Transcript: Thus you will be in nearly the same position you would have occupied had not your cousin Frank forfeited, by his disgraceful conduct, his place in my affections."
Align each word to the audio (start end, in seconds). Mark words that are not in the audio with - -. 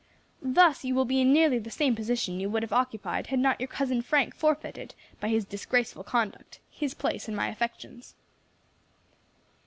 Thus 0.41 0.83
you 0.83 0.95
will 0.95 1.05
be 1.05 1.21
in 1.21 1.31
nearly 1.31 1.59
the 1.59 1.69
same 1.69 1.95
position 1.95 2.39
you 2.39 2.49
would 2.49 2.63
have 2.63 2.73
occupied 2.73 3.27
had 3.27 3.37
not 3.37 3.61
your 3.61 3.67
cousin 3.67 4.01
Frank 4.01 4.33
forfeited, 4.35 4.95
by 5.19 5.27
his 5.27 5.45
disgraceful 5.45 6.03
conduct, 6.03 6.59
his 6.71 6.95
place 6.95 7.29
in 7.29 7.35
my 7.35 7.49
affections." 7.49 8.15